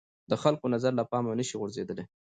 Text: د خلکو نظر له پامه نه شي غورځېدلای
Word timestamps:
د 0.29 0.33
خلکو 0.43 0.65
نظر 0.73 0.91
له 0.99 1.03
پامه 1.11 1.31
نه 1.39 1.43
شي 1.47 1.55
غورځېدلای 1.61 2.05